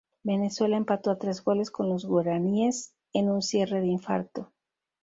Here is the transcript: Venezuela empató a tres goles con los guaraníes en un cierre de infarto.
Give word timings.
Venezuela 0.23 0.77
empató 0.77 1.11
a 1.11 1.19
tres 1.19 1.43
goles 1.43 1.69
con 1.69 1.87
los 1.87 2.05
guaraníes 2.07 2.95
en 3.13 3.29
un 3.29 3.43
cierre 3.43 3.81
de 3.81 3.85
infarto. 3.89 4.51